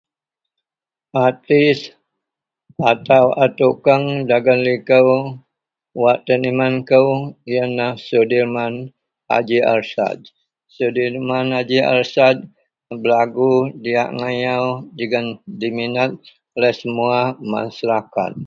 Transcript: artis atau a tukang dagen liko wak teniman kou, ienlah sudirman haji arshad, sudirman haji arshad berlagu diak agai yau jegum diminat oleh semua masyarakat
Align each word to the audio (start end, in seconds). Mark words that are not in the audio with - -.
artis 1.25 1.79
atau 2.91 3.25
a 3.43 3.45
tukang 3.59 4.05
dagen 4.29 4.59
liko 4.67 4.99
wak 6.01 6.17
teniman 6.25 6.75
kou, 6.89 7.07
ienlah 7.53 7.93
sudirman 8.07 8.73
haji 9.29 9.57
arshad, 9.73 10.19
sudirman 10.75 11.47
haji 11.55 11.79
arshad 11.93 12.37
berlagu 13.01 13.51
diak 13.83 14.09
agai 14.13 14.35
yau 14.45 14.65
jegum 14.97 15.25
diminat 15.61 16.11
oleh 16.57 16.73
semua 16.81 17.19
masyarakat 17.51 18.33